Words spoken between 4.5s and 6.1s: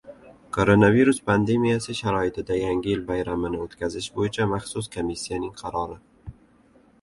maxsus komissiyaning qarori